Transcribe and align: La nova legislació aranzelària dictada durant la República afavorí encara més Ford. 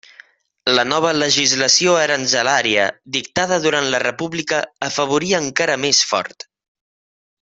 La 0.77 0.85
nova 0.91 1.11
legislació 1.23 1.93
aranzelària 2.05 2.87
dictada 3.17 3.61
durant 3.67 3.91
la 3.97 4.01
República 4.07 4.63
afavorí 4.89 5.31
encara 5.43 5.77
més 5.85 6.01
Ford. 6.15 6.49